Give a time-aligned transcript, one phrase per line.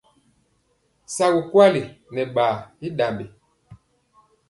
[1.15, 1.81] Suvu nkwali
[2.13, 2.55] nɛ ɓaa
[2.85, 3.25] i ɗambi.